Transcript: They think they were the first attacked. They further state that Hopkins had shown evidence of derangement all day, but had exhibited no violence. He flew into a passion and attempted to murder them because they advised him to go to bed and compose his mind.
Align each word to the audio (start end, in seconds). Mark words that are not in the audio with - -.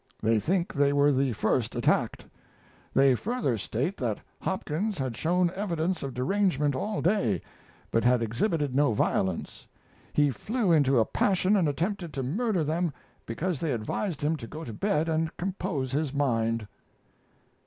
They 0.23 0.39
think 0.39 0.73
they 0.73 0.91
were 0.93 1.11
the 1.11 1.31
first 1.33 1.75
attacked. 1.75 2.25
They 2.95 3.13
further 3.13 3.55
state 3.55 3.97
that 3.97 4.17
Hopkins 4.39 4.97
had 4.97 5.15
shown 5.15 5.51
evidence 5.53 6.01
of 6.01 6.15
derangement 6.15 6.75
all 6.75 7.03
day, 7.03 7.39
but 7.91 8.03
had 8.03 8.23
exhibited 8.23 8.73
no 8.73 8.93
violence. 8.93 9.67
He 10.11 10.31
flew 10.31 10.71
into 10.71 10.97
a 10.99 11.05
passion 11.05 11.55
and 11.55 11.67
attempted 11.67 12.13
to 12.13 12.23
murder 12.23 12.63
them 12.63 12.91
because 13.27 13.59
they 13.59 13.73
advised 13.73 14.23
him 14.23 14.37
to 14.37 14.47
go 14.47 14.63
to 14.63 14.73
bed 14.73 15.07
and 15.07 15.37
compose 15.37 15.91
his 15.91 16.15
mind. 16.15 16.67